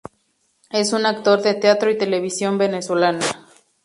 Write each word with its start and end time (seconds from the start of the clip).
Es 0.71 0.93
un 0.93 1.05
actor 1.05 1.43
de 1.43 1.53
teatro 1.53 1.91
y 1.91 1.95
televisión 1.99 2.57
venezolana. 2.57 3.23